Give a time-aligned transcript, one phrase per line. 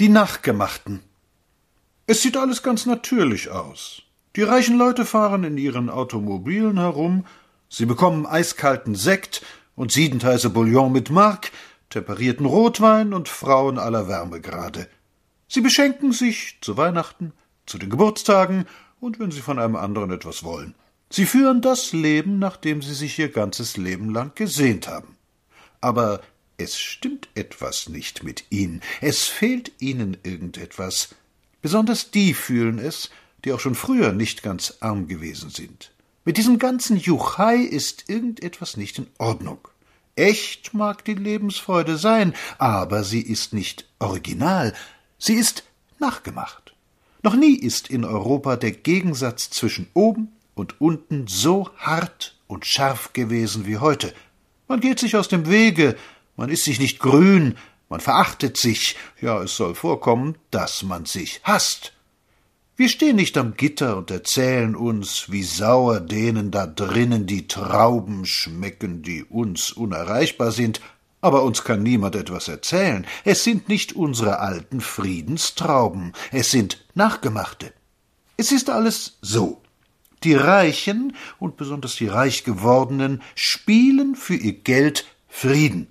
[0.00, 1.02] Die Nachgemachten.
[2.06, 4.00] Es sieht alles ganz natürlich aus.
[4.34, 7.26] Die reichen Leute fahren in ihren Automobilen herum,
[7.68, 9.44] sie bekommen eiskalten Sekt
[9.76, 11.52] und siedend heiße Bouillon mit Mark,
[11.90, 14.88] temperierten Rotwein und Frauen aller Wärmegrade.
[15.48, 17.34] Sie beschenken sich zu Weihnachten,
[17.66, 18.64] zu den Geburtstagen
[19.00, 20.74] und wenn sie von einem anderen etwas wollen.
[21.10, 25.18] Sie führen das Leben, nach dem sie sich ihr ganzes Leben lang gesehnt haben.
[25.82, 26.22] Aber
[26.60, 31.14] es stimmt etwas nicht mit ihnen, es fehlt ihnen irgendetwas.
[31.62, 33.10] Besonders die fühlen es,
[33.44, 35.90] die auch schon früher nicht ganz arm gewesen sind.
[36.24, 39.58] Mit diesem ganzen Juchai ist irgendetwas nicht in Ordnung.
[40.16, 44.74] Echt mag die Lebensfreude sein, aber sie ist nicht original,
[45.18, 45.64] sie ist
[45.98, 46.74] nachgemacht.
[47.22, 53.14] Noch nie ist in Europa der Gegensatz zwischen oben und unten so hart und scharf
[53.14, 54.12] gewesen wie heute.
[54.68, 55.96] Man geht sich aus dem Wege,
[56.40, 57.58] man ist sich nicht grün,
[57.90, 61.92] man verachtet sich, ja, es soll vorkommen, dass man sich hasst.
[62.76, 68.24] Wir stehen nicht am Gitter und erzählen uns, wie sauer denen da drinnen die Trauben
[68.24, 70.80] schmecken, die uns unerreichbar sind,
[71.20, 73.06] aber uns kann niemand etwas erzählen.
[73.26, 77.74] Es sind nicht unsere alten Friedenstrauben, es sind nachgemachte.
[78.38, 79.60] Es ist alles so.
[80.24, 85.89] Die Reichen und besonders die reich gewordenen spielen für ihr Geld Frieden.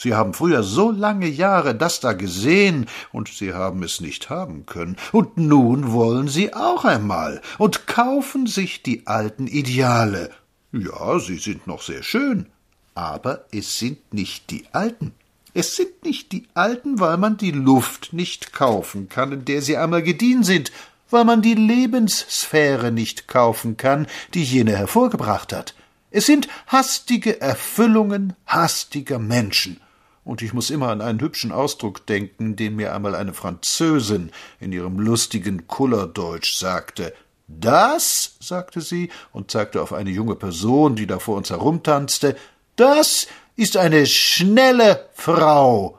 [0.00, 4.64] Sie haben früher so lange Jahre das da gesehen, und Sie haben es nicht haben
[4.64, 10.30] können, und nun wollen Sie auch einmal und kaufen sich die alten Ideale.
[10.70, 12.46] Ja, sie sind noch sehr schön,
[12.94, 15.14] aber es sind nicht die alten.
[15.52, 19.76] Es sind nicht die alten, weil man die Luft nicht kaufen kann, in der sie
[19.76, 20.70] einmal gediehen sind,
[21.10, 25.74] weil man die Lebenssphäre nicht kaufen kann, die jene hervorgebracht hat.
[26.12, 29.80] Es sind hastige Erfüllungen hastiger Menschen
[30.28, 34.72] und ich muss immer an einen hübschen Ausdruck denken, den mir einmal eine Französin in
[34.72, 37.14] ihrem lustigen Kullerdeutsch sagte.
[37.46, 42.36] Das, sagte sie und zeigte auf eine junge Person, die da vor uns herumtanzte,
[42.76, 43.26] das
[43.56, 45.98] ist eine schnelle Frau.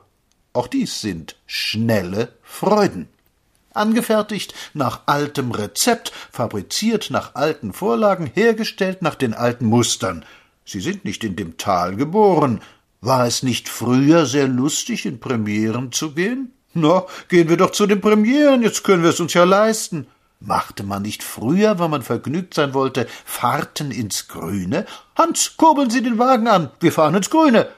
[0.52, 3.08] Auch dies sind schnelle Freuden.
[3.74, 10.24] Angefertigt nach altem Rezept, fabriziert nach alten Vorlagen, hergestellt nach den alten Mustern.
[10.64, 12.60] Sie sind nicht in dem Tal geboren,
[13.00, 16.52] war es nicht früher sehr lustig, in Premieren zu gehen?
[16.74, 20.06] Na, gehen wir doch zu den Premieren, jetzt können wir es uns ja leisten.
[20.38, 24.86] Machte man nicht früher, wenn man vergnügt sein wollte, Fahrten ins Grüne?
[25.16, 27.68] Hans, kurbeln Sie den Wagen an, wir fahren ins Grüne.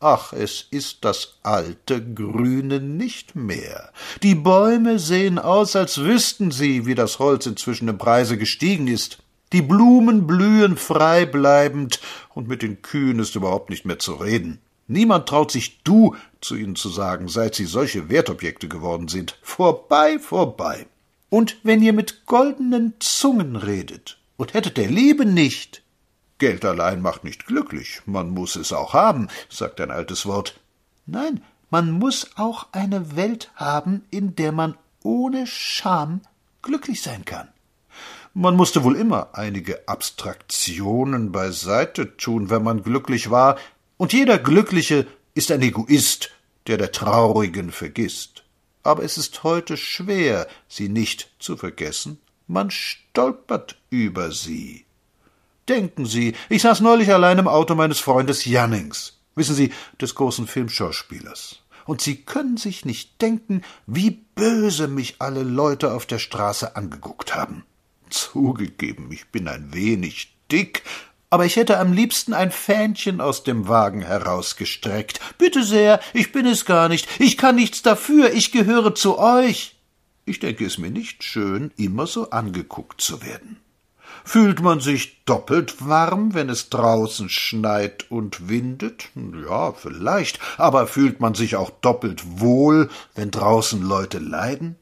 [0.00, 3.90] Ach, es ist das alte Grüne nicht mehr.
[4.22, 9.18] Die Bäume sehen aus, als wüssten sie, wie das Holz inzwischen im Preise gestiegen ist.
[9.54, 12.00] Die Blumen blühen frei bleibend,
[12.30, 14.58] und mit den Kühen ist überhaupt nicht mehr zu reden.
[14.88, 19.38] Niemand traut sich du zu ihnen zu sagen, seit sie solche Wertobjekte geworden sind.
[19.42, 20.88] Vorbei, vorbei.
[21.30, 25.84] Und wenn ihr mit goldenen Zungen redet und hättet der Liebe nicht.
[26.38, 30.58] Geld allein macht nicht glücklich, man muss es auch haben, sagt ein altes Wort.
[31.06, 36.22] Nein, man muss auch eine Welt haben, in der man ohne Scham
[36.60, 37.46] glücklich sein kann.
[38.32, 43.56] Man musste wohl immer einige Abstraktionen beiseite tun, wenn man glücklich war,
[43.96, 46.30] und jeder Glückliche ist ein Egoist,
[46.66, 48.44] der der Traurigen vergisst.
[48.82, 52.18] Aber es ist heute schwer, sie nicht zu vergessen.
[52.46, 54.84] Man stolpert über sie.
[55.68, 60.46] Denken Sie, ich saß neulich allein im Auto meines Freundes Jannings, wissen Sie, des großen
[60.46, 61.60] Filmschauspielers.
[61.86, 67.34] Und Sie können sich nicht denken, wie böse mich alle Leute auf der Straße angeguckt
[67.34, 67.64] haben.
[68.14, 70.84] Zugegeben, ich bin ein wenig dick,
[71.30, 75.18] aber ich hätte am liebsten ein Fähnchen aus dem Wagen herausgestreckt.
[75.36, 79.74] Bitte sehr, ich bin es gar nicht, ich kann nichts dafür, ich gehöre zu euch.
[80.26, 83.60] Ich denke es mir nicht schön, immer so angeguckt zu werden.
[84.22, 89.08] Fühlt man sich doppelt warm, wenn es draußen schneit und windet?
[89.48, 94.76] Ja, vielleicht, aber fühlt man sich auch doppelt wohl, wenn draußen Leute leiden?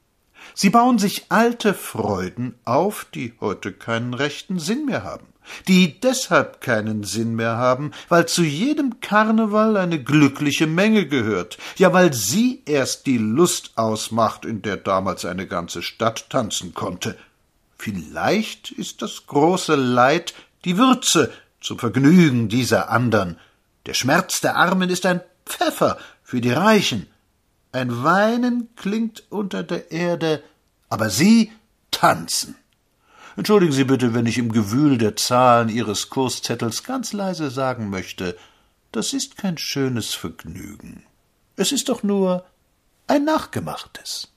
[0.54, 5.27] Sie bauen sich alte Freuden auf, die heute keinen rechten Sinn mehr haben,
[5.69, 11.93] die deshalb keinen Sinn mehr haben, weil zu jedem Karneval eine glückliche Menge gehört, ja
[11.93, 17.16] weil sie erst die Lust ausmacht, in der damals eine ganze Stadt tanzen konnte.
[17.78, 20.34] Vielleicht ist das große Leid
[20.65, 23.39] die Würze zum Vergnügen dieser andern.
[23.87, 27.09] Der Schmerz der Armen ist ein Pfeffer für die Reichen.
[27.72, 30.42] Ein Weinen klingt unter der Erde,
[30.91, 31.51] aber Sie
[31.91, 32.57] tanzen.
[33.34, 38.36] Entschuldigen Sie bitte, wenn ich im Gewühl der Zahlen Ihres Kurszettels ganz leise sagen möchte,
[38.92, 41.04] das ist kein schönes Vergnügen.
[41.57, 42.45] Es ist doch nur
[43.07, 44.31] ein nachgemachtes.